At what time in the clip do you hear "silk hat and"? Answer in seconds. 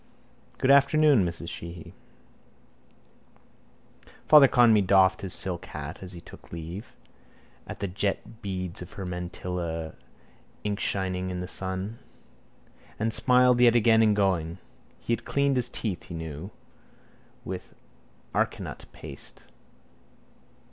5.31-5.99